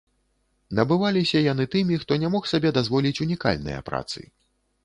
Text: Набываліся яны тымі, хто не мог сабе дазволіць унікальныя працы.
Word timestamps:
Набываліся 0.79 1.43
яны 1.51 1.67
тымі, 1.75 1.99
хто 2.05 2.17
не 2.25 2.31
мог 2.37 2.49
сабе 2.53 2.73
дазволіць 2.81 3.15
унікальныя 3.27 3.79
працы. 3.93 4.19